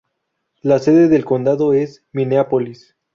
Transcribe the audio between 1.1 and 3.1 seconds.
condado es Minneapolis.